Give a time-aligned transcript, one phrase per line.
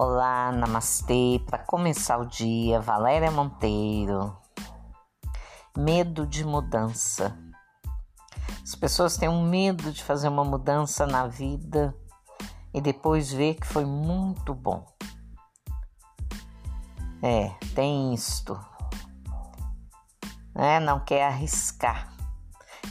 [0.00, 1.42] Olá, namastê.
[1.44, 4.38] Para começar o dia, Valéria Monteiro.
[5.76, 7.36] Medo de mudança.
[8.62, 11.92] As pessoas têm um medo de fazer uma mudança na vida
[12.72, 14.86] e depois ver que foi muito bom.
[17.20, 18.56] É, tem isto.
[20.54, 22.14] É, não quer arriscar.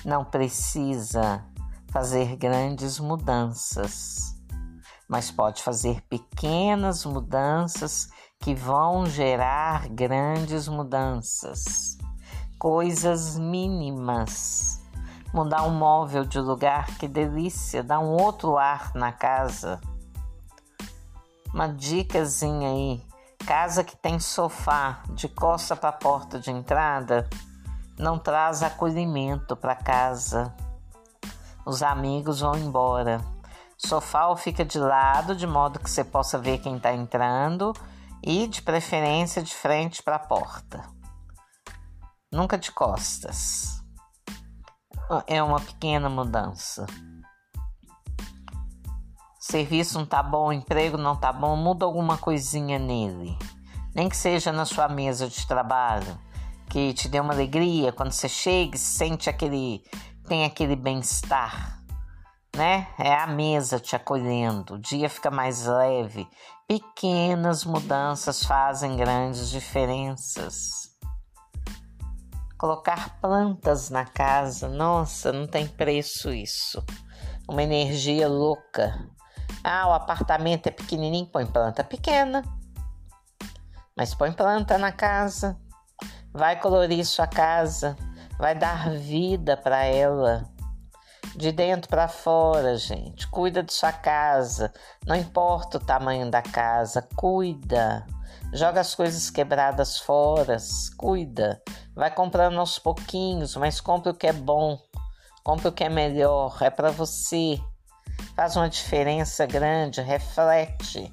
[0.03, 1.41] Não precisa
[1.89, 4.36] fazer grandes mudanças
[5.07, 11.97] mas pode fazer pequenas mudanças que vão gerar grandes mudanças.
[12.59, 14.81] Coisas mínimas.
[15.33, 19.79] Mudar um móvel de lugar, que delícia, dar um outro ar na casa.
[21.53, 23.05] Uma dicasinha aí.
[23.45, 27.29] Casa que tem sofá de costa para a porta de entrada
[27.97, 30.53] não traz acolhimento para casa.
[31.65, 33.21] Os amigos vão embora
[33.77, 37.73] Sofá fica de lado, de modo que você possa ver quem está entrando
[38.23, 40.83] e, de preferência, de frente para a porta.
[42.31, 43.83] Nunca de costas.
[45.27, 46.87] É uma pequena mudança.
[49.39, 53.37] Serviço não tá bom, emprego não tá bom, muda alguma coisinha nele.
[53.93, 56.19] Nem que seja na sua mesa de trabalho,
[56.67, 59.83] que te dê uma alegria quando você chega e sente aquele
[60.27, 61.76] tem aquele bem-estar
[62.55, 62.87] né?
[62.97, 66.27] É a mesa te acolhendo, o dia fica mais leve.
[66.67, 70.95] Pequenas mudanças fazem grandes diferenças.
[72.57, 76.83] Colocar plantas na casa, nossa, não tem preço isso.
[77.47, 79.07] Uma energia louca.
[79.63, 82.43] Ah, o apartamento é pequenininho, põe planta pequena.
[83.95, 85.59] Mas põe planta na casa.
[86.33, 87.95] Vai colorir sua casa,
[88.37, 90.56] vai dar vida para ela
[91.37, 93.27] de dentro para fora, gente.
[93.27, 94.73] Cuida de sua casa.
[95.05, 98.05] Não importa o tamanho da casa, cuida.
[98.51, 100.57] Joga as coisas quebradas fora,
[100.97, 101.61] cuida.
[101.95, 104.79] Vai comprando aos pouquinhos, mas compre o que é bom.
[105.43, 107.59] Compre o que é melhor, é para você.
[108.35, 111.11] Faz uma diferença grande, reflete.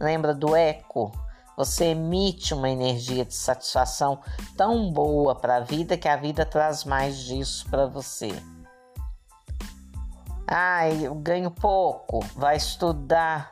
[0.00, 1.10] Lembra do eco?
[1.56, 4.20] Você emite uma energia de satisfação
[4.56, 8.32] tão boa para a vida que a vida traz mais disso para você.
[10.46, 13.48] Ah, eu ganho pouco, vai estudar,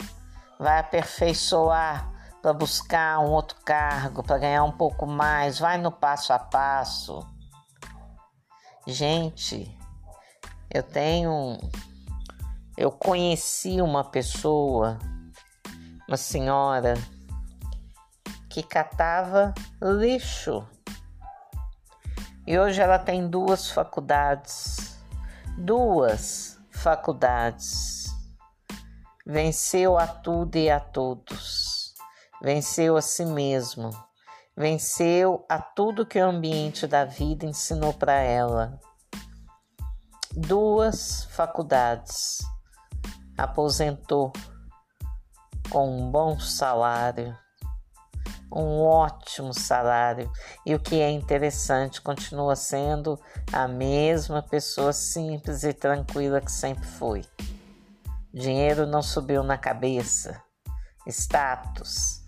[0.59, 6.33] vai aperfeiçoar para buscar um outro cargo, para ganhar um pouco mais, vai no passo
[6.33, 7.27] a passo.
[8.87, 9.79] Gente,
[10.69, 11.57] eu tenho.
[12.77, 14.99] Eu conheci uma pessoa,
[16.09, 16.95] uma senhora,
[18.51, 20.67] que catava lixo.
[22.45, 24.99] E hoje ela tem duas faculdades.
[25.57, 26.52] Duas
[26.83, 28.13] faculdades.
[29.25, 31.95] Venceu a tudo e a todos.
[32.43, 33.91] Venceu a si mesmo.
[34.57, 38.81] Venceu a tudo que o ambiente da vida ensinou para ela.
[40.37, 42.39] Duas faculdades.
[43.39, 44.33] Aposentou
[45.71, 47.37] com um bom salário
[48.55, 50.31] um ótimo salário
[50.67, 53.19] e o que é interessante, continua sendo
[53.53, 57.25] a mesma pessoa simples e tranquila que sempre foi.
[58.33, 60.43] Dinheiro não subiu na cabeça,
[61.07, 62.23] status,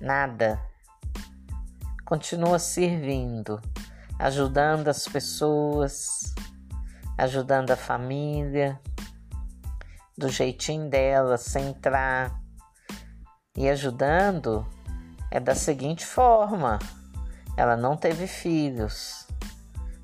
[0.00, 0.60] nada.
[2.04, 3.60] Continua servindo,
[4.18, 6.34] ajudando as pessoas,
[7.18, 8.80] ajudando a família,
[10.16, 12.40] do jeitinho dela, sem entrar
[13.56, 14.66] e ajudando
[15.36, 16.78] é da seguinte forma:
[17.58, 19.26] ela não teve filhos,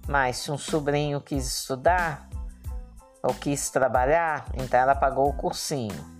[0.07, 2.29] mas se um sobrinho quis estudar
[3.23, 6.13] ou quis trabalhar, então ela pagou o cursinho.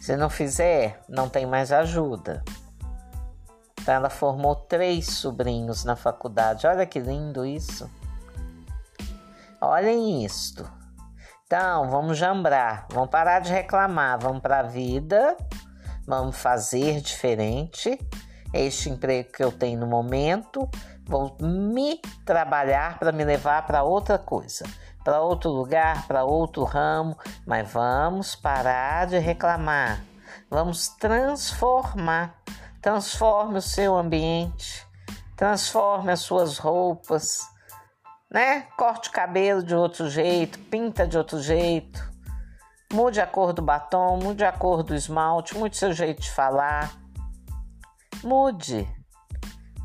[0.00, 2.44] Se não fizer, não tem mais ajuda.
[3.80, 6.68] Então ela formou três sobrinhos na faculdade.
[6.68, 7.90] Olha que lindo isso.
[9.60, 10.70] Olhem isto.
[11.46, 15.36] Então, vamos jambrar, vamos parar de reclamar, vamos para a vida
[16.08, 17.98] Vamos fazer diferente.
[18.54, 20.66] Este emprego que eu tenho no momento,
[21.04, 24.64] vou me trabalhar para me levar para outra coisa,
[25.04, 27.14] para outro lugar, para outro ramo,
[27.46, 30.02] mas vamos parar de reclamar.
[30.48, 32.40] Vamos transformar.
[32.80, 34.86] Transforme o seu ambiente,
[35.36, 37.40] transforme as suas roupas,
[38.30, 38.62] né?
[38.78, 42.02] Corte o cabelo de outro jeito, pinta de outro jeito
[42.98, 46.98] Mude a cor do batom, mude a cor do esmalte, mude seu jeito de falar.
[48.24, 48.88] Mude.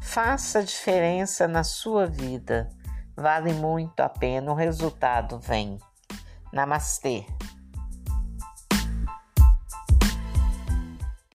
[0.02, 2.68] Faça diferença na sua vida.
[3.16, 5.78] Vale muito a pena, o resultado vem.
[6.52, 7.24] Namastê.